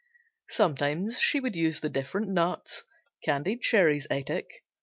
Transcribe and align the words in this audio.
Sometimes 0.49 1.19
she 1.19 1.39
would 1.39 1.55
use 1.55 1.79
the 1.79 1.87
different 1.89 2.27
nuts, 2.27 2.85
candied 3.23 3.61
cherries, 3.61 4.07
etc. 4.09 4.47